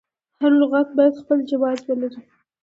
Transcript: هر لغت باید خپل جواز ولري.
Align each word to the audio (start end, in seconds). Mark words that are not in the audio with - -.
هر 0.41 0.51
لغت 0.61 0.87
باید 0.97 1.19
خپل 1.21 1.37
جواز 1.49 1.79
ولري. 1.85 2.21